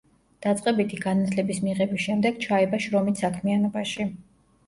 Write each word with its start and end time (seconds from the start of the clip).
დაწყებითი 0.43 0.97
განათლების 1.01 1.59
მიღების 1.67 2.01
შემდეგ 2.05 2.41
ჩაება 2.45 2.81
შრომით 2.87 3.23
საქმიანობაში. 3.25 4.09